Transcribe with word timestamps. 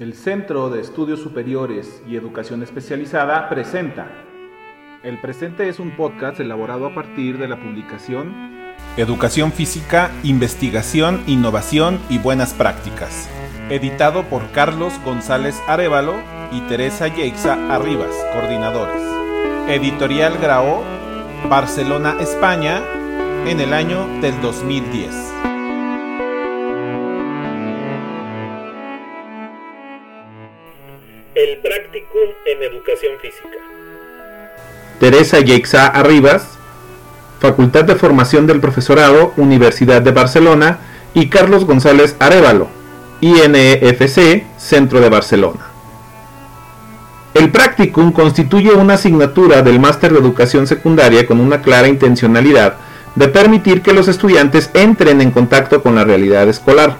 El 0.00 0.14
Centro 0.14 0.70
de 0.70 0.80
Estudios 0.80 1.20
Superiores 1.20 2.02
y 2.08 2.16
Educación 2.16 2.62
Especializada 2.62 3.50
presenta. 3.50 4.08
El 5.02 5.20
presente 5.20 5.68
es 5.68 5.78
un 5.78 5.94
podcast 5.94 6.40
elaborado 6.40 6.86
a 6.86 6.94
partir 6.94 7.36
de 7.36 7.46
la 7.46 7.60
publicación 7.60 8.74
Educación 8.96 9.52
Física, 9.52 10.10
Investigación, 10.22 11.22
Innovación 11.26 12.00
y 12.08 12.16
Buenas 12.16 12.54
Prácticas, 12.54 13.28
editado 13.68 14.22
por 14.22 14.50
Carlos 14.52 14.94
González 15.04 15.60
Arevalo 15.68 16.14
y 16.50 16.62
Teresa 16.62 17.08
Yeixa 17.08 17.58
Arribas, 17.70 18.16
coordinadores. 18.32 19.02
Editorial 19.68 20.38
Grao, 20.38 20.82
Barcelona, 21.50 22.16
España, 22.20 22.82
en 23.46 23.60
el 23.60 23.74
año 23.74 24.06
del 24.22 24.40
2010. 24.40 25.29
El 31.42 31.56
Practicum 31.56 32.34
en 32.44 32.62
Educación 32.62 33.12
Física. 33.18 33.56
Teresa 34.98 35.40
Yeixa 35.40 35.86
Arribas, 35.86 36.58
Facultad 37.38 37.84
de 37.84 37.94
Formación 37.94 38.46
del 38.46 38.60
Profesorado, 38.60 39.32
Universidad 39.38 40.02
de 40.02 40.10
Barcelona, 40.10 40.80
y 41.14 41.30
Carlos 41.30 41.64
González 41.64 42.14
Arevalo, 42.18 42.68
INEFC, 43.22 44.44
Centro 44.58 45.00
de 45.00 45.08
Barcelona. 45.08 45.60
El 47.32 47.50
Practicum 47.50 48.12
constituye 48.12 48.72
una 48.72 48.94
asignatura 48.94 49.62
del 49.62 49.80
Máster 49.80 50.12
de 50.12 50.18
Educación 50.18 50.66
Secundaria 50.66 51.26
con 51.26 51.40
una 51.40 51.62
clara 51.62 51.88
intencionalidad 51.88 52.74
de 53.14 53.28
permitir 53.28 53.80
que 53.80 53.94
los 53.94 54.08
estudiantes 54.08 54.70
entren 54.74 55.22
en 55.22 55.30
contacto 55.30 55.82
con 55.82 55.94
la 55.94 56.04
realidad 56.04 56.46
escolar. 56.50 56.98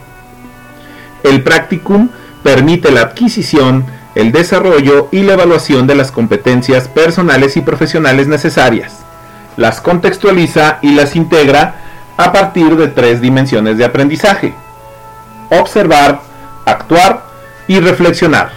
El 1.24 1.42
Practicum 1.42 2.08
permite 2.42 2.90
la 2.90 3.02
adquisición, 3.02 3.99
el 4.14 4.32
desarrollo 4.32 5.08
y 5.12 5.22
la 5.22 5.34
evaluación 5.34 5.86
de 5.86 5.94
las 5.94 6.10
competencias 6.10 6.88
personales 6.88 7.56
y 7.56 7.60
profesionales 7.60 8.26
necesarias. 8.26 8.98
Las 9.56 9.80
contextualiza 9.80 10.78
y 10.82 10.94
las 10.94 11.16
integra 11.16 11.76
a 12.16 12.32
partir 12.32 12.76
de 12.76 12.88
tres 12.88 13.20
dimensiones 13.20 13.78
de 13.78 13.84
aprendizaje. 13.84 14.54
Observar, 15.50 16.20
actuar 16.64 17.24
y 17.68 17.80
reflexionar. 17.80 18.50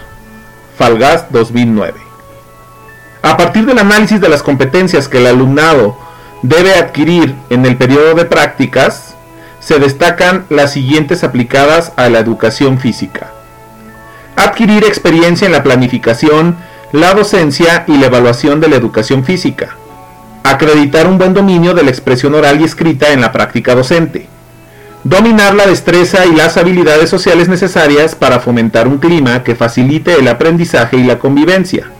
Falgas 0.76 1.30
2009. 1.30 2.00
A 3.22 3.36
partir 3.36 3.64
del 3.64 3.78
análisis 3.78 4.20
de 4.20 4.28
las 4.28 4.42
competencias 4.42 5.08
que 5.08 5.18
el 5.18 5.26
alumnado 5.26 5.96
debe 6.42 6.74
adquirir 6.74 7.34
en 7.48 7.64
el 7.64 7.76
periodo 7.76 8.14
de 8.14 8.24
prácticas, 8.24 9.14
se 9.60 9.78
destacan 9.78 10.44
las 10.50 10.72
siguientes 10.72 11.24
aplicadas 11.24 11.92
a 11.96 12.10
la 12.10 12.18
educación 12.18 12.78
física 12.78 13.33
adquirir 14.44 14.84
experiencia 14.84 15.46
en 15.46 15.52
la 15.52 15.62
planificación, 15.62 16.56
la 16.92 17.14
docencia 17.14 17.84
y 17.88 17.96
la 17.96 18.06
evaluación 18.06 18.60
de 18.60 18.68
la 18.68 18.76
educación 18.76 19.24
física, 19.24 19.76
acreditar 20.44 21.06
un 21.06 21.18
buen 21.18 21.34
dominio 21.34 21.74
de 21.74 21.82
la 21.82 21.90
expresión 21.90 22.34
oral 22.34 22.60
y 22.60 22.64
escrita 22.64 23.12
en 23.12 23.20
la 23.20 23.32
práctica 23.32 23.74
docente, 23.74 24.28
dominar 25.02 25.54
la 25.54 25.66
destreza 25.66 26.26
y 26.26 26.34
las 26.36 26.56
habilidades 26.56 27.10
sociales 27.10 27.48
necesarias 27.48 28.14
para 28.14 28.38
fomentar 28.38 28.86
un 28.86 28.98
clima 28.98 29.42
que 29.42 29.54
facilite 29.54 30.14
el 30.14 30.28
aprendizaje 30.28 30.98
y 30.98 31.04
la 31.04 31.18
convivencia, 31.18 31.90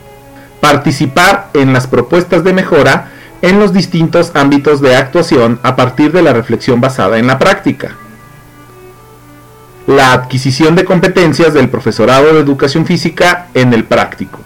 participar 0.61 1.49
en 1.55 1.73
las 1.73 1.87
propuestas 1.87 2.45
de 2.45 2.53
mejora 2.53 3.09
en 3.43 3.59
los 3.59 3.73
distintos 3.73 4.33
ámbitos 4.35 4.81
de 4.81 4.97
actuación 4.97 5.61
a 5.63 5.77
partir 5.77 6.13
de 6.13 6.23
la 6.23 6.33
reflexión 6.33 6.81
basada 6.81 7.19
en 7.19 7.27
la 7.27 7.39
práctica 7.39 7.97
la 9.87 10.13
adquisición 10.13 10.75
de 10.75 10.85
competencias 10.85 11.53
del 11.53 11.69
profesorado 11.69 12.33
de 12.33 12.41
educación 12.41 12.87
física 12.87 13.49
en 13.55 13.75
el 13.75 13.85
práctico. 13.85 14.41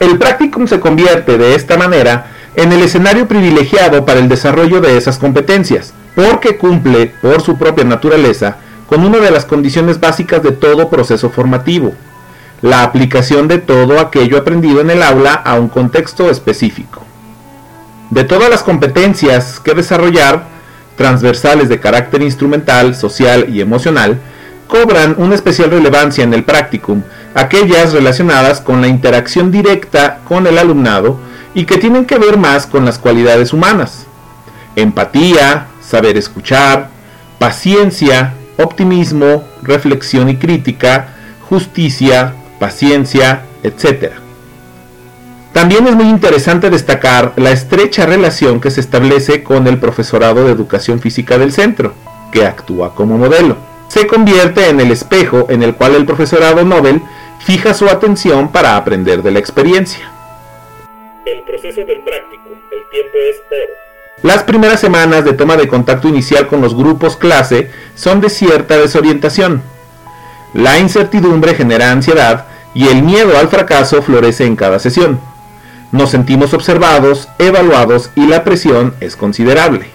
El 0.00 0.18
practicum 0.18 0.66
se 0.66 0.80
convierte 0.80 1.38
de 1.38 1.54
esta 1.54 1.76
manera 1.76 2.26
en 2.56 2.72
el 2.72 2.82
escenario 2.82 3.28
privilegiado 3.28 4.04
para 4.04 4.18
el 4.18 4.28
desarrollo 4.28 4.80
de 4.80 4.96
esas 4.96 5.18
competencias, 5.18 5.94
porque 6.14 6.56
cumple, 6.56 7.12
por 7.22 7.40
su 7.40 7.56
propia 7.56 7.84
naturaleza, 7.84 8.56
con 8.88 9.04
una 9.04 9.18
de 9.18 9.30
las 9.30 9.44
condiciones 9.44 10.00
básicas 10.00 10.42
de 10.42 10.52
todo 10.52 10.90
proceso 10.90 11.30
formativo, 11.30 11.94
la 12.60 12.82
aplicación 12.82 13.48
de 13.48 13.58
todo 13.58 13.98
aquello 14.00 14.38
aprendido 14.38 14.80
en 14.80 14.90
el 14.90 15.02
aula 15.02 15.32
a 15.32 15.54
un 15.54 15.68
contexto 15.68 16.28
específico. 16.30 17.04
De 18.10 18.24
todas 18.24 18.50
las 18.50 18.62
competencias 18.62 19.60
que 19.60 19.74
desarrollar, 19.74 20.51
transversales 20.96 21.68
de 21.68 21.80
carácter 21.80 22.22
instrumental, 22.22 22.94
social 22.94 23.46
y 23.48 23.60
emocional, 23.60 24.18
cobran 24.66 25.14
una 25.18 25.34
especial 25.34 25.70
relevancia 25.70 26.24
en 26.24 26.32
el 26.32 26.44
practicum, 26.44 27.02
aquellas 27.34 27.92
relacionadas 27.92 28.60
con 28.60 28.80
la 28.80 28.88
interacción 28.88 29.50
directa 29.50 30.20
con 30.24 30.46
el 30.46 30.58
alumnado 30.58 31.18
y 31.54 31.64
que 31.66 31.78
tienen 31.78 32.06
que 32.06 32.18
ver 32.18 32.38
más 32.38 32.66
con 32.66 32.84
las 32.84 32.98
cualidades 32.98 33.52
humanas. 33.52 34.06
Empatía, 34.76 35.66
saber 35.82 36.16
escuchar, 36.16 36.88
paciencia, 37.38 38.34
optimismo, 38.56 39.44
reflexión 39.62 40.28
y 40.28 40.36
crítica, 40.36 41.08
justicia, 41.48 42.34
paciencia, 42.58 43.42
etc. 43.62 44.12
También 45.52 45.86
es 45.86 45.94
muy 45.94 46.08
interesante 46.08 46.70
destacar 46.70 47.34
la 47.36 47.50
estrecha 47.50 48.06
relación 48.06 48.60
que 48.60 48.70
se 48.70 48.80
establece 48.80 49.42
con 49.42 49.66
el 49.66 49.78
profesorado 49.78 50.46
de 50.46 50.52
educación 50.52 50.98
física 50.98 51.36
del 51.36 51.52
centro, 51.52 51.92
que 52.32 52.46
actúa 52.46 52.94
como 52.94 53.18
modelo. 53.18 53.56
Se 53.88 54.06
convierte 54.06 54.70
en 54.70 54.80
el 54.80 54.90
espejo 54.90 55.46
en 55.50 55.62
el 55.62 55.74
cual 55.74 55.94
el 55.94 56.06
profesorado 56.06 56.64
Nobel 56.64 57.02
fija 57.40 57.74
su 57.74 57.86
atención 57.86 58.50
para 58.50 58.76
aprender 58.76 59.22
de 59.22 59.30
la 59.30 59.40
experiencia. 59.40 60.10
El 61.26 61.42
proceso 61.42 61.84
del 61.84 62.00
práctico, 62.00 62.48
el 62.48 62.88
tiempo 62.90 63.18
es 63.30 63.36
oro. 63.50 63.72
Las 64.22 64.44
primeras 64.44 64.80
semanas 64.80 65.24
de 65.24 65.34
toma 65.34 65.58
de 65.58 65.68
contacto 65.68 66.08
inicial 66.08 66.46
con 66.46 66.62
los 66.62 66.74
grupos 66.74 67.16
clase 67.18 67.70
son 67.94 68.22
de 68.22 68.30
cierta 68.30 68.78
desorientación. 68.78 69.62
La 70.54 70.78
incertidumbre 70.78 71.54
genera 71.54 71.90
ansiedad 71.90 72.46
y 72.72 72.88
el 72.88 73.02
miedo 73.02 73.36
al 73.36 73.48
fracaso 73.48 74.00
florece 74.00 74.46
en 74.46 74.56
cada 74.56 74.78
sesión. 74.78 75.31
Nos 75.92 76.08
sentimos 76.08 76.54
observados, 76.54 77.28
evaluados 77.38 78.10
y 78.16 78.26
la 78.26 78.44
presión 78.44 78.94
es 79.00 79.14
considerable. 79.14 79.90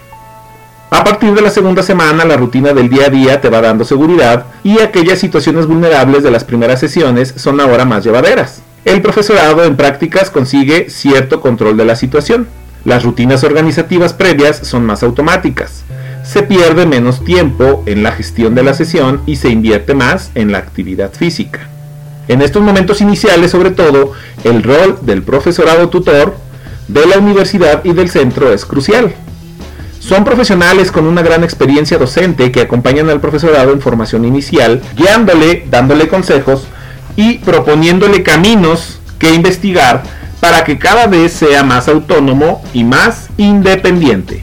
A 0.90 1.02
partir 1.02 1.34
de 1.34 1.42
la 1.42 1.50
segunda 1.50 1.82
semana, 1.82 2.24
la 2.24 2.36
rutina 2.36 2.72
del 2.72 2.88
día 2.88 3.06
a 3.06 3.10
día 3.10 3.40
te 3.40 3.50
va 3.50 3.60
dando 3.60 3.84
seguridad 3.84 4.46
y 4.62 4.78
aquellas 4.78 5.18
situaciones 5.18 5.66
vulnerables 5.66 6.22
de 6.22 6.30
las 6.30 6.44
primeras 6.44 6.78
sesiones 6.78 7.34
son 7.36 7.60
ahora 7.60 7.84
más 7.84 8.04
llevaderas. 8.04 8.62
El 8.84 9.02
profesorado 9.02 9.64
en 9.64 9.76
prácticas 9.76 10.30
consigue 10.30 10.88
cierto 10.88 11.40
control 11.40 11.76
de 11.76 11.84
la 11.84 11.96
situación. 11.96 12.46
Las 12.84 13.02
rutinas 13.02 13.42
organizativas 13.42 14.14
previas 14.14 14.56
son 14.56 14.86
más 14.86 15.02
automáticas. 15.02 15.82
Se 16.22 16.44
pierde 16.44 16.86
menos 16.86 17.24
tiempo 17.24 17.82
en 17.86 18.04
la 18.04 18.12
gestión 18.12 18.54
de 18.54 18.62
la 18.62 18.72
sesión 18.72 19.20
y 19.26 19.34
se 19.34 19.48
invierte 19.48 19.94
más 19.94 20.30
en 20.36 20.52
la 20.52 20.58
actividad 20.58 21.12
física. 21.12 21.68
En 22.28 22.42
estos 22.42 22.62
momentos 22.62 23.00
iniciales, 23.00 23.50
sobre 23.50 23.70
todo, 23.70 24.12
el 24.44 24.62
rol 24.62 24.98
del 25.02 25.22
profesorado 25.22 25.88
tutor 25.88 26.36
de 26.86 27.06
la 27.06 27.18
universidad 27.18 27.84
y 27.84 27.92
del 27.92 28.10
centro 28.10 28.52
es 28.52 28.66
crucial. 28.66 29.14
Son 29.98 30.24
profesionales 30.24 30.92
con 30.92 31.06
una 31.06 31.22
gran 31.22 31.42
experiencia 31.42 31.98
docente 31.98 32.52
que 32.52 32.60
acompañan 32.60 33.10
al 33.10 33.20
profesorado 33.20 33.72
en 33.72 33.80
formación 33.80 34.24
inicial, 34.24 34.82
guiándole, 34.96 35.66
dándole 35.70 36.08
consejos 36.08 36.66
y 37.16 37.38
proponiéndole 37.38 38.22
caminos 38.22 39.00
que 39.18 39.34
investigar 39.34 40.02
para 40.40 40.64
que 40.64 40.78
cada 40.78 41.06
vez 41.06 41.32
sea 41.32 41.64
más 41.64 41.88
autónomo 41.88 42.62
y 42.72 42.84
más 42.84 43.28
independiente. 43.38 44.42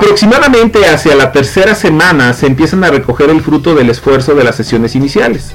Aproximadamente 0.00 0.86
hacia 0.86 1.14
la 1.14 1.30
tercera 1.30 1.74
semana 1.74 2.32
se 2.32 2.46
empiezan 2.46 2.82
a 2.84 2.90
recoger 2.90 3.28
el 3.28 3.42
fruto 3.42 3.74
del 3.74 3.90
esfuerzo 3.90 4.34
de 4.34 4.44
las 4.44 4.56
sesiones 4.56 4.96
iniciales. 4.96 5.52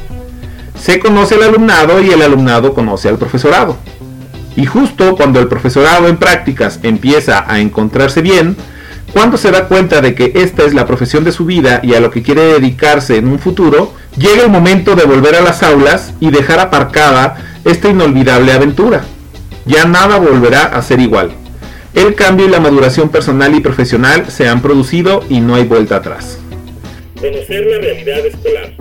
Se 0.80 1.00
conoce 1.00 1.34
al 1.34 1.42
alumnado 1.42 2.00
y 2.00 2.12
el 2.12 2.22
alumnado 2.22 2.76
conoce 2.76 3.10
al 3.10 3.18
profesorado. 3.18 3.76
Y 4.56 4.68
justo 4.68 5.16
cuando 5.16 5.40
el 5.40 5.48
profesorado 5.48 6.08
en 6.08 6.18
prácticas 6.18 6.80
empieza 6.84 7.44
a 7.52 7.60
encontrarse 7.60 8.22
bien, 8.22 8.56
cuando 9.14 9.38
se 9.38 9.50
da 9.50 9.68
cuenta 9.68 10.00
de 10.02 10.14
que 10.14 10.34
esta 10.36 10.62
es 10.62 10.76
la 10.76 10.86
profesión 10.86 11.24
de 11.24 11.32
su 11.32 11.46
vida 11.46 11.80
y 11.82 11.96
a 11.96 12.00
lo 12.00 12.12
que 12.12 12.22
quiere 12.22 12.44
dedicarse 12.44 13.18
en 13.18 13.28
un 13.28 13.40
futuro, 13.40 13.96
llega 14.16 14.44
el 14.44 14.52
momento 14.52 14.96
de 14.96 15.06
volver 15.06 15.34
a 15.34 15.42
las 15.42 15.64
aulas 15.64 16.14
y 16.20 16.30
dejar 16.30 16.60
aparcada 16.60 17.36
esta 17.66 17.90
inolvidable 17.90 18.54
aventura. 18.54 19.06
Ya 19.66 19.86
nada 19.86 20.20
volverá 20.20 20.66
a 20.66 20.84
ser 20.84 21.00
igual. 21.00 21.34
El 21.96 22.14
cambio 22.14 22.46
y 22.46 22.50
la 22.50 22.60
maduración 22.60 23.08
personal 23.08 23.56
y 23.56 23.62
profesional 23.62 24.30
se 24.30 24.50
han 24.50 24.62
producido 24.62 25.24
y 25.30 25.40
no 25.40 25.56
hay 25.56 25.64
vuelta 25.64 25.96
atrás. 25.96 26.38
Conocer 27.16 27.66
la 27.66 27.78
realidad 27.78 28.26
escolar. 28.26 28.74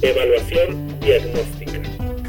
Evaluación 0.00 1.00
diagnóstica. 1.00 1.80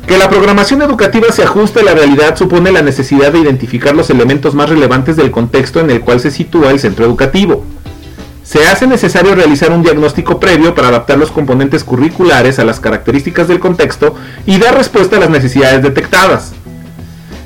Que 0.07 0.17
la 0.17 0.27
programación 0.27 0.81
educativa 0.81 1.31
se 1.31 1.43
ajuste 1.43 1.81
a 1.81 1.83
la 1.83 1.93
realidad 1.93 2.35
supone 2.35 2.71
la 2.71 2.81
necesidad 2.81 3.31
de 3.33 3.39
identificar 3.39 3.95
los 3.95 4.09
elementos 4.09 4.55
más 4.55 4.67
relevantes 4.67 5.15
del 5.15 5.29
contexto 5.29 5.79
en 5.79 5.91
el 5.91 6.01
cual 6.01 6.19
se 6.19 6.31
sitúa 6.31 6.71
el 6.71 6.79
centro 6.79 7.05
educativo. 7.05 7.63
Se 8.41 8.65
hace 8.65 8.87
necesario 8.87 9.35
realizar 9.35 9.71
un 9.71 9.83
diagnóstico 9.83 10.39
previo 10.39 10.73
para 10.73 10.87
adaptar 10.87 11.19
los 11.19 11.29
componentes 11.29 11.83
curriculares 11.83 12.57
a 12.57 12.65
las 12.65 12.79
características 12.79 13.47
del 13.47 13.59
contexto 13.59 14.15
y 14.47 14.57
dar 14.57 14.75
respuesta 14.75 15.17
a 15.17 15.19
las 15.19 15.29
necesidades 15.29 15.83
detectadas. 15.83 16.53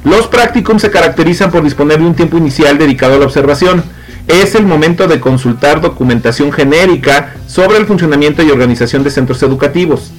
Los 0.10 0.26
practicums 0.26 0.82
se 0.82 0.90
caracterizan 0.90 1.52
por 1.52 1.64
disponer 1.64 2.00
de 2.00 2.06
un 2.06 2.16
tiempo 2.16 2.36
inicial 2.36 2.80
dedicado 2.80 3.14
a 3.14 3.20
la 3.20 3.26
observación. 3.26 3.84
Es 4.28 4.56
el 4.56 4.66
momento 4.66 5.08
de 5.08 5.20
consultar 5.20 5.82
documentación 5.82 6.52
genérica 6.52 7.36
sobre 7.46 7.78
el 7.78 7.86
funcionamiento 7.86 8.42
y 8.42 8.50
organización 8.50 9.04
de 9.04 9.12
centros 9.12 9.44
educativos. 9.44 10.10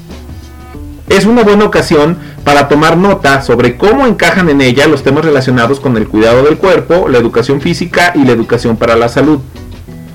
Es 1.09 1.25
una 1.25 1.43
buena 1.43 1.65
ocasión 1.65 2.17
para 2.45 2.69
tomar 2.69 2.97
nota 2.97 3.43
sobre 3.43 3.77
cómo 3.77 4.07
encajan 4.07 4.49
en 4.49 4.61
ella 4.61 4.87
los 4.87 5.03
temas 5.03 5.25
relacionados 5.25 5.81
con 5.81 5.97
el 5.97 6.07
cuidado 6.07 6.45
del 6.45 6.57
cuerpo, 6.57 7.09
la 7.09 7.19
educación 7.19 7.61
física 7.61 8.13
y 8.15 8.25
la 8.25 8.31
educación 8.31 8.77
para 8.77 8.95
la 8.95 9.09
salud. 9.09 9.41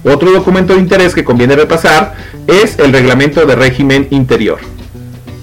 Otro 0.06 0.32
documento 0.32 0.74
de 0.74 0.80
interés 0.80 1.14
que 1.14 1.26
conviene 1.26 1.58
repasar 1.58 2.16
es 2.48 2.80
el 2.80 2.94
reglamento 2.94 3.46
de 3.46 3.56
régimen 3.58 4.08
interior. 4.12 4.75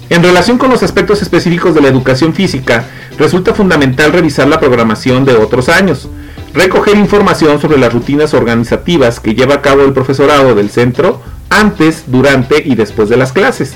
En 0.09 0.21
relación 0.21 0.57
con 0.57 0.69
los 0.69 0.83
aspectos 0.83 1.21
específicos 1.21 1.73
de 1.73 1.81
la 1.81 1.87
educación 1.87 2.33
física, 2.33 2.85
resulta 3.17 3.53
fundamental 3.53 4.11
revisar 4.11 4.47
la 4.47 4.59
programación 4.59 5.25
de 5.25 5.35
otros 5.35 5.69
años, 5.69 6.09
recoger 6.53 6.97
información 6.97 7.59
sobre 7.59 7.77
las 7.77 7.93
rutinas 7.93 8.33
organizativas 8.33 9.19
que 9.19 9.33
lleva 9.33 9.55
a 9.55 9.61
cabo 9.61 9.83
el 9.83 9.93
profesorado 9.93 10.55
del 10.55 10.69
centro 10.69 11.21
antes, 11.49 12.05
durante 12.07 12.61
y 12.65 12.75
después 12.75 13.09
de 13.09 13.17
las 13.17 13.31
clases, 13.31 13.75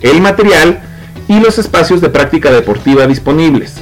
el 0.00 0.20
material 0.20 0.80
y 1.28 1.40
los 1.40 1.58
espacios 1.58 2.00
de 2.00 2.08
práctica 2.08 2.50
deportiva 2.50 3.06
disponibles. 3.06 3.74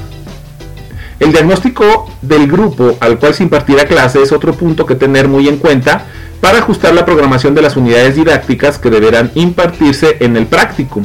El 1.20 1.32
diagnóstico 1.32 2.10
del 2.20 2.46
grupo 2.46 2.96
al 3.00 3.18
cual 3.18 3.32
se 3.32 3.42
impartirá 3.42 3.86
clase 3.86 4.22
es 4.22 4.32
otro 4.32 4.52
punto 4.52 4.84
que 4.84 4.96
tener 4.96 5.28
muy 5.28 5.48
en 5.48 5.56
cuenta 5.56 6.04
para 6.40 6.58
ajustar 6.58 6.92
la 6.94 7.06
programación 7.06 7.54
de 7.54 7.62
las 7.62 7.76
unidades 7.76 8.16
didácticas 8.16 8.78
que 8.78 8.90
deberán 8.90 9.30
impartirse 9.34 10.18
en 10.20 10.36
el 10.36 10.46
práctico, 10.46 11.00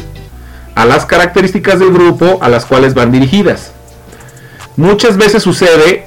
a 0.76 0.86
las 0.86 1.06
características 1.06 1.80
del 1.80 1.92
grupo 1.92 2.40
a 2.42 2.50
las 2.50 2.66
cuales 2.66 2.94
van 2.94 3.12
dirigidas. 3.12 3.72
Muchas 4.78 5.18
veces 5.18 5.44
sucede 5.44 6.06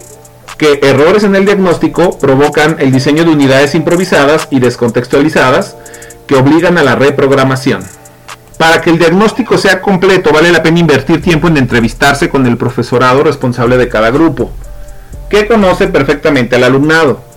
que 0.57 0.81
errores 0.83 1.25
en 1.25 1.35
el 1.35 1.45
diagnóstico 1.45 2.19
provocan 2.19 2.77
el 2.79 2.93
diseño 2.93 3.25
de 3.25 3.31
unidades 3.31 3.75
improvisadas 3.75 4.49
y 4.51 4.61
descontextualizadas 4.61 5.77
que 6.27 6.37
obligan 6.37 6.79
a 6.79 6.83
la 6.83 6.95
reprogramación. 6.95 7.83
Para 8.57 8.81
que 8.81 8.91
el 8.91 8.99
diagnóstico 8.99 9.59
sea 9.59 9.81
completo 9.83 10.33
vale 10.33 10.53
la 10.53 10.63
pena 10.63 10.79
invertir 10.79 11.21
tiempo 11.21 11.49
en 11.49 11.57
entrevistarse 11.57 12.29
con 12.29 12.47
el 12.47 12.57
profesorado 12.57 13.25
responsable 13.25 13.77
de 13.77 13.89
cada 13.89 14.11
grupo, 14.11 14.51
que 15.29 15.47
conoce 15.47 15.89
perfectamente 15.89 16.57
al 16.57 16.65
alumnado 16.65 17.35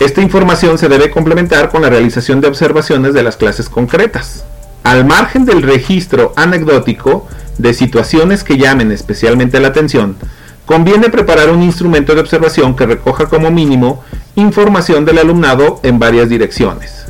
esta 0.00 0.20
información 0.20 0.78
se 0.78 0.88
debe 0.88 1.10
complementar 1.10 1.70
con 1.70 1.82
la 1.82 1.90
realización 1.90 2.40
de 2.40 2.46
observaciones 2.46 3.14
de 3.14 3.24
las 3.24 3.36
clases 3.36 3.68
concretas. 3.68 4.44
Al 4.88 5.04
margen 5.04 5.44
del 5.44 5.60
registro 5.60 6.32
anecdótico 6.34 7.28
de 7.58 7.74
situaciones 7.74 8.42
que 8.42 8.56
llamen 8.56 8.90
especialmente 8.90 9.60
la 9.60 9.68
atención, 9.68 10.16
conviene 10.64 11.10
preparar 11.10 11.50
un 11.50 11.62
instrumento 11.62 12.14
de 12.14 12.22
observación 12.22 12.74
que 12.74 12.86
recoja 12.86 13.26
como 13.26 13.50
mínimo 13.50 14.02
información 14.34 15.04
del 15.04 15.18
alumnado 15.18 15.78
en 15.82 15.98
varias 15.98 16.30
direcciones. 16.30 17.04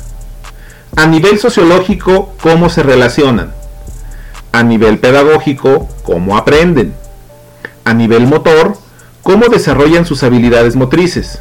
A 0.96 1.06
nivel 1.06 1.38
sociológico, 1.38 2.34
cómo 2.42 2.68
se 2.68 2.82
relacionan. 2.82 3.52
A 4.50 4.64
nivel 4.64 4.98
pedagógico, 4.98 5.88
cómo 6.02 6.36
aprenden. 6.36 6.94
A 7.84 7.94
nivel 7.94 8.26
motor, 8.26 8.76
cómo 9.22 9.46
desarrollan 9.46 10.04
sus 10.04 10.24
habilidades 10.24 10.74
motrices. 10.74 11.38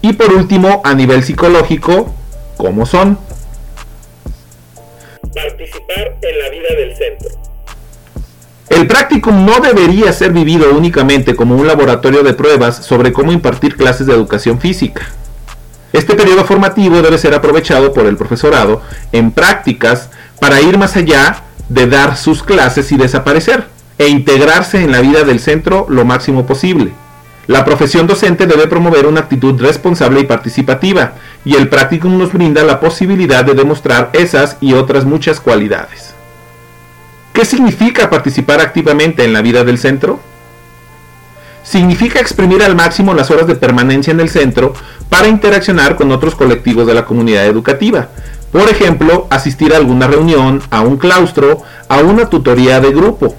Y 0.00 0.12
por 0.12 0.32
último, 0.32 0.80
a 0.84 0.94
nivel 0.94 1.24
psicológico, 1.24 2.14
¿cómo 2.56 2.86
son? 2.86 3.18
Participar 5.34 6.16
en 6.22 6.38
la 6.42 6.50
vida 6.50 6.68
del 6.76 6.96
centro. 6.96 7.28
El 8.68 8.86
practicum 8.86 9.44
no 9.44 9.60
debería 9.60 10.12
ser 10.12 10.32
vivido 10.32 10.72
únicamente 10.74 11.34
como 11.34 11.56
un 11.56 11.66
laboratorio 11.66 12.22
de 12.22 12.34
pruebas 12.34 12.84
sobre 12.84 13.12
cómo 13.12 13.32
impartir 13.32 13.76
clases 13.76 14.06
de 14.06 14.14
educación 14.14 14.60
física. 14.60 15.02
Este 15.92 16.14
periodo 16.14 16.44
formativo 16.44 17.02
debe 17.02 17.18
ser 17.18 17.34
aprovechado 17.34 17.92
por 17.92 18.06
el 18.06 18.16
profesorado 18.16 18.82
en 19.12 19.32
prácticas 19.32 20.10
para 20.40 20.60
ir 20.60 20.78
más 20.78 20.96
allá 20.96 21.42
de 21.68 21.86
dar 21.86 22.16
sus 22.16 22.42
clases 22.42 22.90
y 22.92 22.96
desaparecer, 22.96 23.64
e 24.00 24.08
integrarse 24.08 24.82
en 24.82 24.92
la 24.92 25.02
vida 25.02 25.24
del 25.24 25.40
centro 25.40 25.86
lo 25.90 26.06
máximo 26.06 26.46
posible. 26.46 26.90
La 27.46 27.66
profesión 27.66 28.06
docente 28.06 28.46
debe 28.46 28.66
promover 28.66 29.06
una 29.06 29.20
actitud 29.20 29.60
responsable 29.60 30.20
y 30.20 30.24
participativa, 30.24 31.14
y 31.44 31.56
el 31.56 31.68
practicum 31.68 32.18
nos 32.18 32.32
brinda 32.32 32.62
la 32.62 32.80
posibilidad 32.80 33.44
de 33.44 33.54
demostrar 33.54 34.10
esas 34.12 34.56
y 34.60 34.74
otras 34.74 35.04
muchas 35.04 35.40
cualidades. 35.40 36.14
¿Qué 37.32 37.44
significa 37.44 38.10
participar 38.10 38.60
activamente 38.60 39.24
en 39.24 39.32
la 39.32 39.40
vida 39.40 39.64
del 39.64 39.78
centro? 39.78 40.20
Significa 41.62 42.20
exprimir 42.20 42.62
al 42.62 42.74
máximo 42.74 43.14
las 43.14 43.30
horas 43.30 43.46
de 43.46 43.54
permanencia 43.54 44.10
en 44.10 44.20
el 44.20 44.28
centro 44.28 44.74
para 45.08 45.28
interaccionar 45.28 45.96
con 45.96 46.10
otros 46.10 46.34
colectivos 46.34 46.86
de 46.86 46.94
la 46.94 47.04
comunidad 47.04 47.46
educativa. 47.46 48.08
Por 48.50 48.68
ejemplo, 48.68 49.28
asistir 49.30 49.72
a 49.72 49.76
alguna 49.76 50.08
reunión, 50.08 50.60
a 50.70 50.80
un 50.80 50.96
claustro, 50.96 51.62
a 51.88 51.98
una 51.98 52.28
tutoría 52.28 52.80
de 52.80 52.90
grupo. 52.90 53.34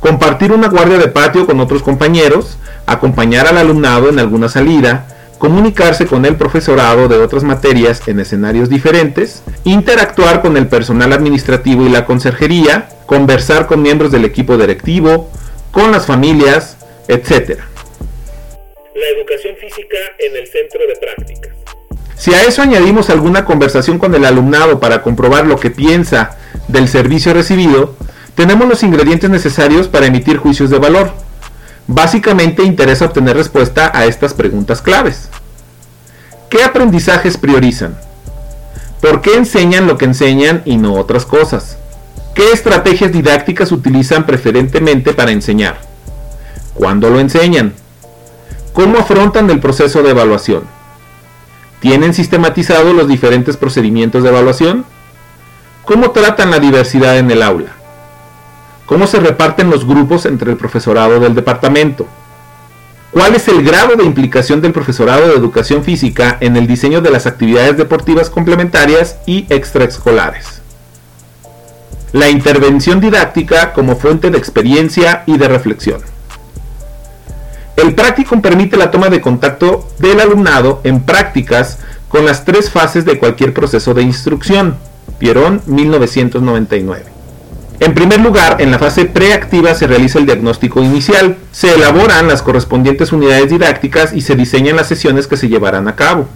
Compartir 0.00 0.52
una 0.52 0.68
guardia 0.68 0.98
de 0.98 1.08
patio 1.08 1.46
con 1.46 1.60
otros 1.60 1.82
compañeros, 1.82 2.58
acompañar 2.86 3.46
al 3.46 3.58
alumnado 3.58 4.08
en 4.08 4.18
alguna 4.18 4.48
salida, 4.48 5.06
comunicarse 5.40 6.06
con 6.06 6.26
el 6.26 6.36
profesorado 6.36 7.08
de 7.08 7.16
otras 7.16 7.44
materias 7.44 8.06
en 8.06 8.20
escenarios 8.20 8.68
diferentes, 8.68 9.42
interactuar 9.64 10.42
con 10.42 10.58
el 10.58 10.68
personal 10.68 11.14
administrativo 11.14 11.86
y 11.86 11.88
la 11.88 12.04
conserjería, 12.04 12.90
conversar 13.06 13.66
con 13.66 13.80
miembros 13.80 14.12
del 14.12 14.26
equipo 14.26 14.58
directivo, 14.58 15.30
con 15.70 15.92
las 15.92 16.04
familias, 16.04 16.76
etc. 17.08 17.58
La 18.94 19.08
educación 19.16 19.56
física 19.56 19.96
en 20.18 20.36
el 20.36 20.46
centro 20.46 20.80
de 20.86 20.96
prácticas. 21.00 21.52
Si 22.16 22.34
a 22.34 22.42
eso 22.42 22.60
añadimos 22.60 23.08
alguna 23.08 23.46
conversación 23.46 23.98
con 23.98 24.14
el 24.14 24.26
alumnado 24.26 24.78
para 24.78 25.00
comprobar 25.00 25.46
lo 25.46 25.58
que 25.58 25.70
piensa 25.70 26.36
del 26.68 26.86
servicio 26.86 27.32
recibido, 27.32 27.96
tenemos 28.34 28.68
los 28.68 28.82
ingredientes 28.82 29.30
necesarios 29.30 29.88
para 29.88 30.04
emitir 30.04 30.36
juicios 30.36 30.68
de 30.68 30.78
valor. 30.78 31.29
Básicamente 31.86 32.62
interesa 32.62 33.06
obtener 33.06 33.36
respuesta 33.36 33.90
a 33.94 34.06
estas 34.06 34.34
preguntas 34.34 34.80
claves. 34.80 35.28
¿Qué 36.48 36.62
aprendizajes 36.62 37.36
priorizan? 37.36 37.96
¿Por 39.00 39.22
qué 39.22 39.36
enseñan 39.36 39.86
lo 39.86 39.96
que 39.96 40.04
enseñan 40.04 40.62
y 40.64 40.76
no 40.76 40.94
otras 40.94 41.24
cosas? 41.24 41.78
¿Qué 42.34 42.52
estrategias 42.52 43.12
didácticas 43.12 43.72
utilizan 43.72 44.26
preferentemente 44.26 45.12
para 45.12 45.30
enseñar? 45.30 45.80
¿Cuándo 46.74 47.10
lo 47.10 47.18
enseñan? 47.18 47.74
¿Cómo 48.72 48.98
afrontan 48.98 49.50
el 49.50 49.60
proceso 49.60 50.02
de 50.02 50.10
evaluación? 50.10 50.64
¿Tienen 51.80 52.14
sistematizados 52.14 52.94
los 52.94 53.08
diferentes 53.08 53.56
procedimientos 53.56 54.22
de 54.22 54.28
evaluación? 54.28 54.84
¿Cómo 55.84 56.10
tratan 56.10 56.50
la 56.50 56.58
diversidad 56.58 57.18
en 57.18 57.30
el 57.30 57.42
aula? 57.42 57.79
¿Cómo 58.90 59.06
se 59.06 59.20
reparten 59.20 59.70
los 59.70 59.86
grupos 59.86 60.26
entre 60.26 60.50
el 60.50 60.56
profesorado 60.56 61.20
del 61.20 61.32
departamento? 61.36 62.08
¿Cuál 63.12 63.36
es 63.36 63.46
el 63.46 63.62
grado 63.62 63.94
de 63.94 64.02
implicación 64.02 64.60
del 64.60 64.72
profesorado 64.72 65.28
de 65.28 65.36
educación 65.36 65.84
física 65.84 66.38
en 66.40 66.56
el 66.56 66.66
diseño 66.66 67.00
de 67.00 67.12
las 67.12 67.24
actividades 67.24 67.76
deportivas 67.76 68.30
complementarias 68.30 69.18
y 69.26 69.46
extraescolares? 69.48 70.60
La 72.10 72.30
intervención 72.30 72.98
didáctica 72.98 73.74
como 73.74 73.94
fuente 73.94 74.28
de 74.28 74.38
experiencia 74.38 75.22
y 75.24 75.38
de 75.38 75.46
reflexión. 75.46 76.00
El 77.76 77.94
practicum 77.94 78.42
permite 78.42 78.76
la 78.76 78.90
toma 78.90 79.08
de 79.08 79.20
contacto 79.20 79.88
del 80.00 80.18
alumnado 80.18 80.80
en 80.82 81.02
prácticas 81.02 81.78
con 82.08 82.24
las 82.24 82.44
tres 82.44 82.68
fases 82.70 83.04
de 83.04 83.20
cualquier 83.20 83.54
proceso 83.54 83.94
de 83.94 84.02
instrucción. 84.02 84.78
Pierón 85.20 85.62
1999. 85.66 87.19
En 87.80 87.94
primer 87.94 88.20
lugar, 88.20 88.60
en 88.60 88.70
la 88.70 88.78
fase 88.78 89.06
preactiva 89.06 89.74
se 89.74 89.86
realiza 89.86 90.18
el 90.18 90.26
diagnóstico 90.26 90.82
inicial, 90.82 91.38
se 91.50 91.74
elaboran 91.74 92.28
las 92.28 92.42
correspondientes 92.42 93.10
unidades 93.10 93.48
didácticas 93.48 94.12
y 94.12 94.20
se 94.20 94.36
diseñan 94.36 94.76
las 94.76 94.86
sesiones 94.86 95.26
que 95.26 95.38
se 95.38 95.48
llevarán 95.48 95.88
a 95.88 95.96
cabo. 95.96 96.28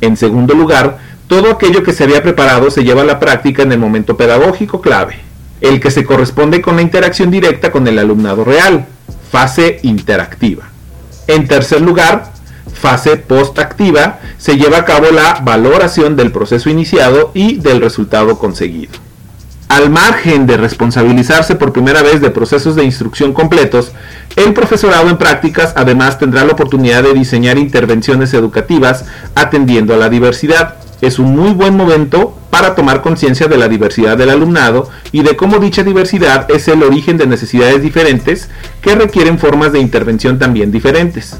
En 0.00 0.16
segundo 0.16 0.54
lugar, 0.54 0.98
todo 1.28 1.52
aquello 1.52 1.84
que 1.84 1.92
se 1.92 2.02
había 2.02 2.24
preparado 2.24 2.68
se 2.72 2.82
lleva 2.82 3.02
a 3.02 3.04
la 3.04 3.20
práctica 3.20 3.62
en 3.62 3.70
el 3.70 3.78
momento 3.78 4.16
pedagógico 4.16 4.80
clave, 4.80 5.20
el 5.60 5.78
que 5.78 5.92
se 5.92 6.04
corresponde 6.04 6.60
con 6.60 6.74
la 6.74 6.82
interacción 6.82 7.30
directa 7.30 7.70
con 7.70 7.86
el 7.86 8.00
alumnado 8.00 8.42
real, 8.42 8.86
fase 9.30 9.78
interactiva. 9.84 10.64
En 11.28 11.46
tercer 11.46 11.80
lugar, 11.80 12.32
fase 12.74 13.16
postactiva, 13.18 14.18
se 14.36 14.56
lleva 14.56 14.78
a 14.78 14.84
cabo 14.84 15.12
la 15.12 15.40
valoración 15.44 16.16
del 16.16 16.32
proceso 16.32 16.68
iniciado 16.68 17.30
y 17.34 17.58
del 17.58 17.80
resultado 17.80 18.36
conseguido. 18.36 19.11
Al 19.72 19.88
margen 19.88 20.46
de 20.46 20.58
responsabilizarse 20.58 21.56
por 21.56 21.72
primera 21.72 22.02
vez 22.02 22.20
de 22.20 22.28
procesos 22.28 22.76
de 22.76 22.84
instrucción 22.84 23.32
completos, 23.32 23.92
el 24.36 24.52
profesorado 24.52 25.08
en 25.08 25.16
prácticas 25.16 25.72
además 25.76 26.18
tendrá 26.18 26.44
la 26.44 26.52
oportunidad 26.52 27.02
de 27.02 27.14
diseñar 27.14 27.56
intervenciones 27.56 28.34
educativas 28.34 29.06
atendiendo 29.34 29.94
a 29.94 29.96
la 29.96 30.10
diversidad. 30.10 30.74
es 31.00 31.18
un 31.18 31.34
muy 31.34 31.52
buen 31.52 31.74
momento 31.74 32.36
para 32.50 32.74
tomar 32.74 33.00
conciencia 33.00 33.48
de 33.48 33.56
la 33.56 33.66
diversidad 33.66 34.18
del 34.18 34.28
alumnado 34.28 34.90
y 35.10 35.22
de 35.22 35.36
cómo 35.36 35.56
dicha 35.56 35.82
diversidad 35.82 36.50
es 36.50 36.68
el 36.68 36.82
origen 36.82 37.16
de 37.16 37.26
necesidades 37.26 37.80
diferentes 37.80 38.50
que 38.82 38.94
requieren 38.94 39.38
formas 39.38 39.72
de 39.72 39.78
intervención 39.78 40.38
también 40.38 40.70
diferentes. 40.70 41.38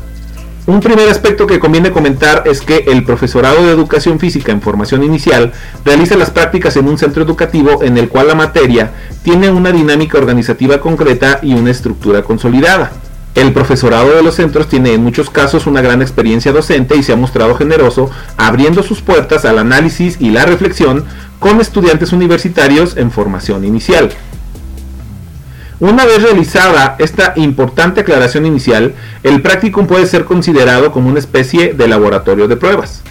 Un 0.64 0.78
primer 0.78 1.08
aspecto 1.08 1.48
que 1.48 1.58
conviene 1.58 1.90
comentar 1.90 2.44
es 2.46 2.60
que 2.60 2.84
el 2.86 3.02
profesorado 3.02 3.66
de 3.66 3.72
educación 3.72 4.20
física 4.20 4.52
en 4.52 4.62
formación 4.62 5.02
inicial 5.02 5.52
realiza 5.84 6.16
las 6.16 6.30
prácticas 6.30 6.76
en 6.76 6.86
un 6.86 6.98
centro 6.98 7.24
educativo 7.24 7.82
en 7.82 7.98
el 7.98 8.08
cual 8.08 8.28
la 8.28 8.36
materia 8.36 8.92
tiene 9.24 9.50
una 9.50 9.72
dinámica 9.72 10.18
organizativa 10.18 10.78
concreta 10.78 11.40
y 11.42 11.54
una 11.54 11.72
estructura 11.72 12.22
consolidada. 12.22 12.92
El 13.34 13.52
profesorado 13.52 14.14
de 14.14 14.22
los 14.22 14.36
centros 14.36 14.68
tiene 14.68 14.92
en 14.92 15.02
muchos 15.02 15.30
casos 15.30 15.66
una 15.66 15.80
gran 15.80 16.00
experiencia 16.00 16.52
docente 16.52 16.94
y 16.94 17.02
se 17.02 17.12
ha 17.12 17.16
mostrado 17.16 17.56
generoso 17.56 18.08
abriendo 18.36 18.84
sus 18.84 19.00
puertas 19.00 19.44
al 19.44 19.58
análisis 19.58 20.18
y 20.20 20.30
la 20.30 20.46
reflexión 20.46 21.04
con 21.40 21.60
estudiantes 21.60 22.12
universitarios 22.12 22.96
en 22.96 23.10
formación 23.10 23.64
inicial. 23.64 24.10
Una 25.82 26.06
vez 26.06 26.22
realizada 26.22 26.94
esta 27.00 27.32
importante 27.34 28.02
aclaración 28.02 28.46
inicial, 28.46 28.94
el 29.24 29.42
practicum 29.42 29.88
puede 29.88 30.06
ser 30.06 30.24
considerado 30.24 30.92
como 30.92 31.08
una 31.08 31.18
especie 31.18 31.74
de 31.74 31.88
laboratorio 31.88 32.46
de 32.46 32.56
pruebas. 32.56 33.02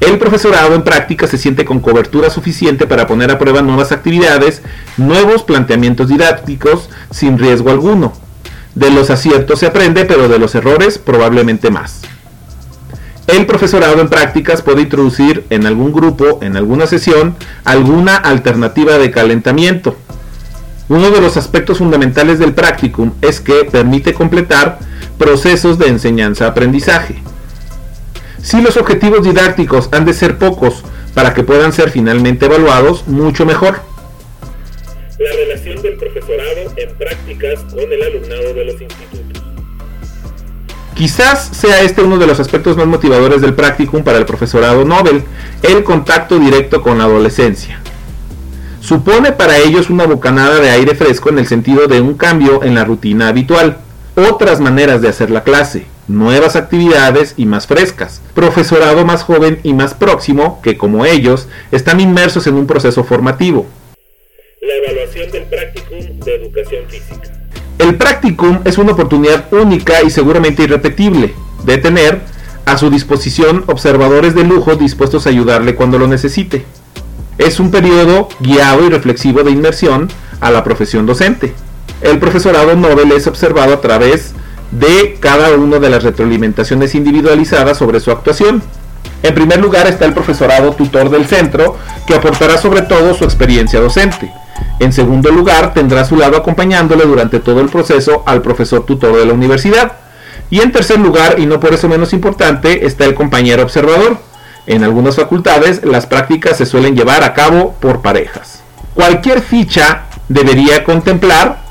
El 0.00 0.18
profesorado 0.18 0.74
en 0.74 0.82
práctica 0.82 1.28
se 1.28 1.38
siente 1.38 1.64
con 1.64 1.78
cobertura 1.78 2.28
suficiente 2.28 2.88
para 2.88 3.06
poner 3.06 3.30
a 3.30 3.38
prueba 3.38 3.62
nuevas 3.62 3.92
actividades, 3.92 4.62
nuevos 4.96 5.44
planteamientos 5.44 6.08
didácticos 6.08 6.90
sin 7.12 7.38
riesgo 7.38 7.70
alguno. 7.70 8.12
De 8.74 8.90
los 8.90 9.10
aciertos 9.10 9.60
se 9.60 9.66
aprende, 9.66 10.04
pero 10.04 10.28
de 10.28 10.40
los 10.40 10.56
errores 10.56 10.98
probablemente 10.98 11.70
más. 11.70 12.00
El 13.28 13.46
profesorado 13.46 14.00
en 14.00 14.08
prácticas 14.08 14.62
puede 14.62 14.82
introducir 14.82 15.44
en 15.50 15.64
algún 15.64 15.92
grupo, 15.92 16.40
en 16.42 16.56
alguna 16.56 16.88
sesión, 16.88 17.36
alguna 17.62 18.16
alternativa 18.16 18.98
de 18.98 19.12
calentamiento, 19.12 19.96
uno 20.88 21.10
de 21.10 21.20
los 21.20 21.36
aspectos 21.36 21.78
fundamentales 21.78 22.38
del 22.38 22.54
practicum 22.54 23.12
es 23.20 23.40
que 23.40 23.64
permite 23.64 24.14
completar 24.14 24.78
procesos 25.18 25.78
de 25.78 25.88
enseñanza-aprendizaje. 25.88 27.16
Si 28.40 28.62
los 28.62 28.76
objetivos 28.76 29.24
didácticos 29.24 29.88
han 29.90 30.04
de 30.04 30.14
ser 30.14 30.38
pocos 30.38 30.84
para 31.14 31.34
que 31.34 31.42
puedan 31.42 31.72
ser 31.72 31.90
finalmente 31.90 32.46
evaluados, 32.46 33.08
mucho 33.08 33.44
mejor. 33.44 33.80
La 35.18 35.32
relación 35.32 35.82
del 35.82 35.96
profesorado 35.96 36.72
en 36.76 36.96
prácticas 36.96 37.60
con 37.72 37.80
el 37.80 38.02
alumnado 38.02 38.54
de 38.54 38.64
los 38.66 38.80
institutos. 38.80 39.42
Quizás 40.94 41.48
sea 41.48 41.82
este 41.82 42.02
uno 42.02 42.16
de 42.16 42.26
los 42.28 42.38
aspectos 42.38 42.76
más 42.76 42.86
motivadores 42.86 43.40
del 43.40 43.54
practicum 43.54 44.04
para 44.04 44.18
el 44.18 44.24
profesorado 44.24 44.84
Nobel, 44.84 45.24
el 45.62 45.82
contacto 45.82 46.38
directo 46.38 46.80
con 46.80 46.98
la 46.98 47.04
adolescencia 47.04 47.80
supone 48.86 49.32
para 49.32 49.58
ellos 49.58 49.90
una 49.90 50.06
bocanada 50.06 50.60
de 50.60 50.70
aire 50.70 50.94
fresco 50.94 51.28
en 51.28 51.40
el 51.40 51.48
sentido 51.48 51.88
de 51.88 52.00
un 52.00 52.14
cambio 52.14 52.62
en 52.62 52.76
la 52.76 52.84
rutina 52.84 53.26
habitual, 53.26 53.78
otras 54.14 54.60
maneras 54.60 55.02
de 55.02 55.08
hacer 55.08 55.28
la 55.28 55.42
clase, 55.42 55.86
nuevas 56.06 56.54
actividades 56.54 57.34
y 57.36 57.46
más 57.46 57.66
frescas, 57.66 58.22
profesorado 58.32 59.04
más 59.04 59.24
joven 59.24 59.58
y 59.64 59.74
más 59.74 59.94
próximo 59.94 60.60
que 60.62 60.78
como 60.78 61.04
ellos 61.04 61.48
están 61.72 61.98
inmersos 61.98 62.46
en 62.46 62.54
un 62.54 62.68
proceso 62.68 63.02
formativo. 63.02 63.66
La 64.62 64.74
evaluación 64.74 65.32
del 65.32 65.42
practicum 65.44 66.20
de 66.20 66.34
educación 66.36 66.84
física. 66.88 67.28
El 67.80 67.96
practicum 67.96 68.60
es 68.64 68.78
una 68.78 68.92
oportunidad 68.92 69.52
única 69.52 70.02
y 70.04 70.10
seguramente 70.10 70.62
irrepetible 70.62 71.34
de 71.64 71.78
tener 71.78 72.20
a 72.66 72.78
su 72.78 72.88
disposición 72.88 73.64
observadores 73.66 74.36
de 74.36 74.44
lujo 74.44 74.76
dispuestos 74.76 75.26
a 75.26 75.30
ayudarle 75.30 75.74
cuando 75.74 75.98
lo 75.98 76.06
necesite. 76.06 76.64
Es 77.38 77.60
un 77.60 77.70
periodo 77.70 78.28
guiado 78.40 78.86
y 78.86 78.88
reflexivo 78.88 79.42
de 79.42 79.50
inmersión 79.50 80.08
a 80.40 80.50
la 80.50 80.64
profesión 80.64 81.04
docente. 81.04 81.54
El 82.00 82.18
profesorado 82.18 82.74
Nobel 82.76 83.12
es 83.12 83.26
observado 83.26 83.74
a 83.74 83.80
través 83.80 84.32
de 84.70 85.18
cada 85.20 85.50
una 85.50 85.78
de 85.78 85.90
las 85.90 86.02
retroalimentaciones 86.02 86.94
individualizadas 86.94 87.78
sobre 87.78 88.00
su 88.00 88.10
actuación. 88.10 88.62
En 89.22 89.34
primer 89.34 89.60
lugar 89.60 89.86
está 89.86 90.06
el 90.06 90.14
profesorado 90.14 90.72
tutor 90.72 91.10
del 91.10 91.26
centro, 91.26 91.76
que 92.06 92.14
aportará 92.14 92.56
sobre 92.58 92.82
todo 92.82 93.14
su 93.14 93.24
experiencia 93.24 93.80
docente. 93.80 94.30
En 94.78 94.92
segundo 94.92 95.30
lugar, 95.30 95.74
tendrá 95.74 96.04
su 96.04 96.16
lado 96.16 96.36
acompañándole 96.36 97.04
durante 97.04 97.40
todo 97.40 97.60
el 97.60 97.68
proceso 97.68 98.22
al 98.26 98.42
profesor 98.42 98.84
tutor 98.84 99.16
de 99.16 99.26
la 99.26 99.32
universidad. 99.32 99.92
Y 100.50 100.60
en 100.60 100.72
tercer 100.72 100.98
lugar, 101.00 101.38
y 101.38 101.46
no 101.46 101.60
por 101.60 101.74
eso 101.74 101.88
menos 101.88 102.12
importante, 102.12 102.86
está 102.86 103.04
el 103.04 103.14
compañero 103.14 103.62
observador, 103.62 104.18
en 104.66 104.84
algunas 104.84 105.16
facultades 105.16 105.84
las 105.84 106.06
prácticas 106.06 106.56
se 106.56 106.66
suelen 106.66 106.96
llevar 106.96 107.22
a 107.22 107.34
cabo 107.34 107.74
por 107.80 108.02
parejas. 108.02 108.62
Cualquier 108.94 109.42
ficha 109.42 110.04
debería 110.28 110.84
contemplar 110.84 111.66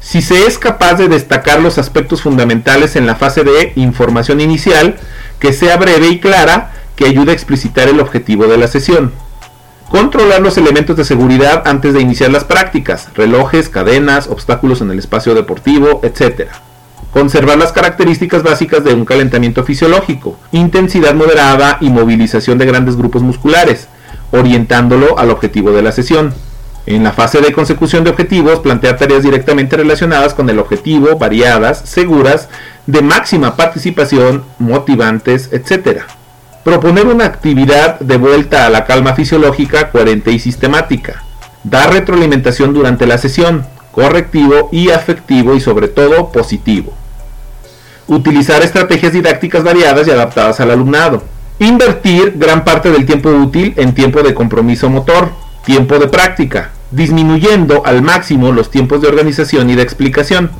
si 0.00 0.20
se 0.20 0.46
es 0.46 0.58
capaz 0.58 0.94
de 0.94 1.08
destacar 1.08 1.60
los 1.60 1.78
aspectos 1.78 2.22
fundamentales 2.22 2.96
en 2.96 3.06
la 3.06 3.14
fase 3.14 3.44
de 3.44 3.72
información 3.76 4.40
inicial, 4.40 4.96
que 5.38 5.52
sea 5.52 5.76
breve 5.76 6.08
y 6.08 6.20
clara, 6.20 6.72
que 6.96 7.06
ayude 7.06 7.30
a 7.30 7.34
explicitar 7.34 7.88
el 7.88 8.00
objetivo 8.00 8.46
de 8.46 8.58
la 8.58 8.66
sesión. 8.66 9.12
Controlar 9.90 10.40
los 10.40 10.58
elementos 10.58 10.96
de 10.96 11.04
seguridad 11.04 11.62
antes 11.66 11.94
de 11.94 12.00
iniciar 12.00 12.30
las 12.30 12.44
prácticas, 12.44 13.08
relojes, 13.14 13.68
cadenas, 13.68 14.26
obstáculos 14.26 14.80
en 14.80 14.90
el 14.90 14.98
espacio 14.98 15.34
deportivo, 15.34 16.00
etc. 16.02 16.48
Conservar 17.12 17.58
las 17.58 17.72
características 17.72 18.42
básicas 18.42 18.84
de 18.84 18.94
un 18.94 19.04
calentamiento 19.04 19.64
fisiológico, 19.64 20.38
intensidad 20.50 21.12
moderada 21.14 21.76
y 21.82 21.90
movilización 21.90 22.56
de 22.56 22.64
grandes 22.64 22.96
grupos 22.96 23.20
musculares, 23.20 23.88
orientándolo 24.30 25.18
al 25.18 25.28
objetivo 25.28 25.72
de 25.72 25.82
la 25.82 25.92
sesión. 25.92 26.32
En 26.86 27.04
la 27.04 27.12
fase 27.12 27.42
de 27.42 27.52
consecución 27.52 28.02
de 28.02 28.10
objetivos, 28.10 28.60
plantear 28.60 28.96
tareas 28.96 29.22
directamente 29.22 29.76
relacionadas 29.76 30.32
con 30.32 30.48
el 30.48 30.58
objetivo, 30.58 31.18
variadas, 31.18 31.82
seguras, 31.84 32.48
de 32.86 33.02
máxima 33.02 33.56
participación, 33.56 34.42
motivantes, 34.58 35.50
etc. 35.52 36.04
Proponer 36.64 37.06
una 37.06 37.26
actividad 37.26 38.00
de 38.00 38.16
vuelta 38.16 38.64
a 38.64 38.70
la 38.70 38.86
calma 38.86 39.14
fisiológica 39.14 39.90
coherente 39.90 40.32
y 40.32 40.38
sistemática. 40.38 41.22
Dar 41.62 41.92
retroalimentación 41.92 42.72
durante 42.72 43.06
la 43.06 43.18
sesión, 43.18 43.66
correctivo 43.92 44.70
y 44.72 44.88
afectivo 44.88 45.54
y 45.54 45.60
sobre 45.60 45.88
todo 45.88 46.32
positivo. 46.32 46.94
Utilizar 48.12 48.60
estrategias 48.60 49.14
didácticas 49.14 49.64
variadas 49.64 50.06
y 50.06 50.10
adaptadas 50.10 50.60
al 50.60 50.70
alumnado. 50.70 51.22
Invertir 51.58 52.34
gran 52.36 52.62
parte 52.62 52.90
del 52.90 53.06
tiempo 53.06 53.30
útil 53.30 53.72
en 53.78 53.94
tiempo 53.94 54.22
de 54.22 54.34
compromiso 54.34 54.90
motor, 54.90 55.30
tiempo 55.64 55.98
de 55.98 56.08
práctica, 56.08 56.72
disminuyendo 56.90 57.86
al 57.86 58.02
máximo 58.02 58.52
los 58.52 58.70
tiempos 58.70 59.00
de 59.00 59.08
organización 59.08 59.70
y 59.70 59.76
de 59.76 59.82
explicación. 59.82 60.50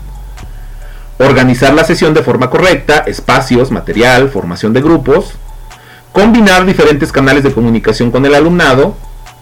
Organizar 1.19 1.75
la 1.75 1.85
sesión 1.85 2.15
de 2.15 2.23
forma 2.23 2.49
correcta, 2.49 3.05
espacios, 3.07 3.71
material, 3.71 4.31
formación 4.31 4.73
de 4.73 4.81
grupos. 4.81 5.35
Combinar 6.13 6.65
diferentes 6.65 7.13
canales 7.13 7.45
de 7.45 7.53
comunicación 7.53 8.11
con 8.11 8.25
el 8.25 8.35
alumnado. 8.35 8.97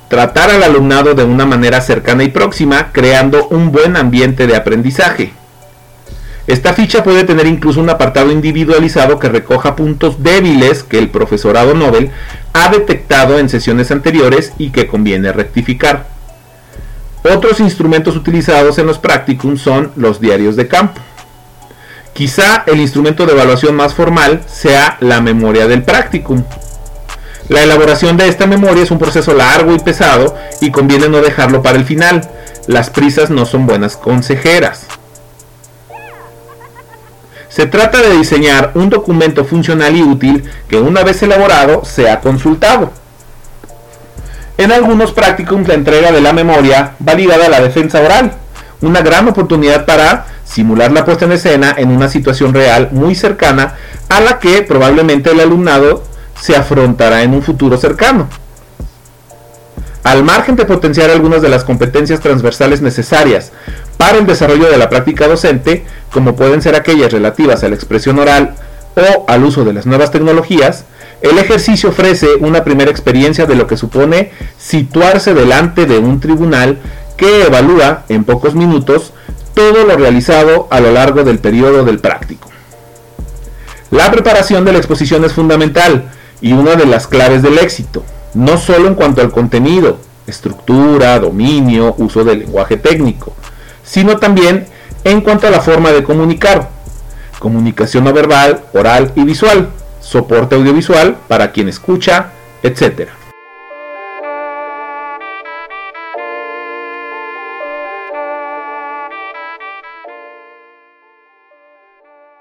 Tratar 0.08 0.50
al 0.50 0.64
alumnado 0.64 1.14
de 1.14 1.22
una 1.22 1.46
manera 1.46 1.80
cercana 1.80 2.24
y 2.24 2.28
próxima, 2.30 2.90
creando 2.90 3.46
un 3.50 3.70
buen 3.70 3.96
ambiente 3.96 4.48
de 4.48 4.56
aprendizaje. 4.56 5.32
Esta 6.46 6.72
ficha 6.72 7.04
puede 7.04 7.24
tener 7.24 7.46
incluso 7.46 7.80
un 7.80 7.90
apartado 7.90 8.32
individualizado 8.32 9.18
que 9.18 9.28
recoja 9.28 9.76
puntos 9.76 10.22
débiles 10.22 10.82
que 10.82 10.98
el 10.98 11.08
profesorado 11.08 11.74
Nobel 11.74 12.10
ha 12.52 12.70
detectado 12.70 13.38
en 13.38 13.48
sesiones 13.48 13.90
anteriores 13.90 14.52
y 14.58 14.70
que 14.70 14.86
conviene 14.86 15.32
rectificar. 15.32 16.06
Otros 17.22 17.60
instrumentos 17.60 18.16
utilizados 18.16 18.78
en 18.78 18.86
los 18.86 18.98
practicums 18.98 19.60
son 19.60 19.92
los 19.96 20.20
diarios 20.20 20.56
de 20.56 20.68
campo. 20.68 21.00
Quizá 22.14 22.64
el 22.66 22.80
instrumento 22.80 23.26
de 23.26 23.32
evaluación 23.32 23.76
más 23.76 23.94
formal 23.94 24.42
sea 24.46 24.96
la 25.00 25.20
memoria 25.20 25.68
del 25.68 25.82
practicum. 25.82 26.42
La 27.48 27.62
elaboración 27.62 28.16
de 28.16 28.28
esta 28.28 28.46
memoria 28.46 28.82
es 28.82 28.90
un 28.90 28.98
proceso 28.98 29.34
largo 29.34 29.74
y 29.74 29.78
pesado 29.78 30.36
y 30.60 30.70
conviene 30.70 31.08
no 31.08 31.20
dejarlo 31.20 31.62
para 31.62 31.78
el 31.78 31.84
final. 31.84 32.28
Las 32.66 32.90
prisas 32.90 33.30
no 33.30 33.44
son 33.44 33.66
buenas 33.66 33.96
consejeras. 33.96 34.86
Se 37.50 37.66
trata 37.66 38.00
de 38.00 38.16
diseñar 38.16 38.70
un 38.74 38.90
documento 38.90 39.44
funcional 39.44 39.96
y 39.96 40.02
útil 40.02 40.44
que 40.68 40.78
una 40.78 41.02
vez 41.02 41.20
elaborado 41.22 41.84
sea 41.84 42.20
consultado. 42.20 42.92
En 44.56 44.70
algunos 44.70 45.10
practicums 45.10 45.66
la 45.66 45.74
entrega 45.74 46.12
de 46.12 46.20
la 46.20 46.32
memoria 46.32 46.92
va 47.06 47.14
ligada 47.14 47.46
a 47.46 47.50
la 47.50 47.60
defensa 47.60 48.00
oral, 48.00 48.32
una 48.80 49.02
gran 49.02 49.28
oportunidad 49.28 49.84
para 49.84 50.26
simular 50.44 50.92
la 50.92 51.04
puesta 51.04 51.24
en 51.24 51.32
escena 51.32 51.74
en 51.76 51.90
una 51.90 52.08
situación 52.08 52.54
real 52.54 52.88
muy 52.92 53.16
cercana 53.16 53.74
a 54.08 54.20
la 54.20 54.38
que 54.38 54.62
probablemente 54.62 55.30
el 55.30 55.40
alumnado 55.40 56.04
se 56.40 56.54
afrontará 56.56 57.22
en 57.22 57.34
un 57.34 57.42
futuro 57.42 57.76
cercano. 57.78 58.28
Al 60.02 60.24
margen 60.24 60.56
de 60.56 60.64
potenciar 60.64 61.10
algunas 61.10 61.42
de 61.42 61.50
las 61.50 61.64
competencias 61.64 62.20
transversales 62.20 62.80
necesarias 62.80 63.52
para 64.00 64.16
el 64.16 64.24
desarrollo 64.24 64.70
de 64.70 64.78
la 64.78 64.88
práctica 64.88 65.28
docente, 65.28 65.84
como 66.10 66.34
pueden 66.34 66.62
ser 66.62 66.74
aquellas 66.74 67.12
relativas 67.12 67.62
a 67.62 67.68
la 67.68 67.74
expresión 67.74 68.18
oral 68.18 68.54
o 68.96 69.26
al 69.28 69.44
uso 69.44 69.62
de 69.62 69.74
las 69.74 69.84
nuevas 69.84 70.10
tecnologías, 70.10 70.86
El 71.20 71.36
ejercicio 71.36 71.90
ofrece 71.90 72.36
una 72.40 72.64
primera 72.64 72.90
experiencia 72.90 73.44
de 73.44 73.54
lo 73.54 73.66
que 73.66 73.76
supone 73.76 74.30
situarse 74.56 75.34
delante 75.34 75.84
de 75.84 75.98
un 75.98 76.18
tribunal 76.18 76.78
que 77.18 77.44
evalúa 77.44 78.04
en 78.08 78.24
pocos 78.24 78.54
minutos 78.54 79.12
todo 79.52 79.84
lo 79.84 79.94
realizado 79.96 80.66
a 80.70 80.80
lo 80.80 80.92
largo 80.92 81.22
del 81.22 81.38
periodo 81.38 81.84
del 81.84 81.98
práctico. 81.98 82.48
La 83.90 84.10
preparación 84.10 84.64
de 84.64 84.72
la 84.72 84.78
exposición 84.78 85.26
es 85.26 85.34
fundamental 85.34 86.04
y 86.40 86.54
una 86.54 86.74
de 86.74 86.86
las 86.86 87.06
claves 87.06 87.42
del 87.42 87.58
éxito, 87.58 88.02
no 88.32 88.56
solo 88.56 88.88
en 88.88 88.94
cuanto 88.94 89.20
al 89.20 89.30
contenido, 89.30 89.98
estructura, 90.26 91.18
dominio, 91.18 91.94
uso 91.98 92.24
del 92.24 92.38
lenguaje 92.38 92.78
técnico, 92.78 93.34
sino 93.90 94.18
también 94.18 94.66
en 95.02 95.20
cuanto 95.20 95.48
a 95.48 95.50
la 95.50 95.60
forma 95.60 95.90
de 95.90 96.04
comunicar, 96.04 96.68
comunicación 97.40 98.04
no 98.04 98.12
verbal, 98.12 98.62
oral 98.72 99.10
y 99.16 99.24
visual, 99.24 99.68
soporte 100.00 100.54
audiovisual 100.54 101.16
para 101.26 101.50
quien 101.50 101.68
escucha, 101.68 102.28
etc. 102.62 103.08